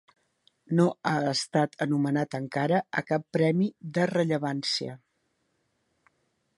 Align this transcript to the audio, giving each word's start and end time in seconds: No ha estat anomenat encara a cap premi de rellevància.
No 0.79 0.85
ha 1.09 1.13
estat 1.31 1.77
anomenat 1.87 2.35
encara 2.39 2.81
a 3.03 3.05
cap 3.13 3.29
premi 3.39 3.69
de 3.99 4.09
rellevància. 4.15 4.99